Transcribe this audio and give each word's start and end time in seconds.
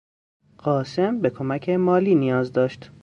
قاسم 0.57 1.19
به 1.21 1.29
کمک 1.29 1.69
مالی 1.69 2.15
نیاز 2.15 2.51
داشت. 2.53 2.91